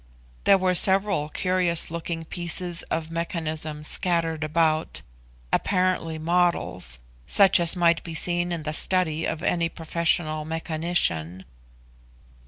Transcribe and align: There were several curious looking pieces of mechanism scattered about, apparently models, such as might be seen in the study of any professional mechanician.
There 0.45 0.57
were 0.57 0.73
several 0.73 1.29
curious 1.29 1.91
looking 1.91 2.25
pieces 2.25 2.81
of 2.89 3.11
mechanism 3.11 3.83
scattered 3.83 4.43
about, 4.43 5.03
apparently 5.53 6.17
models, 6.17 6.97
such 7.27 7.59
as 7.59 7.75
might 7.75 8.03
be 8.03 8.15
seen 8.15 8.51
in 8.51 8.63
the 8.63 8.73
study 8.73 9.27
of 9.27 9.43
any 9.43 9.69
professional 9.69 10.43
mechanician. 10.43 11.45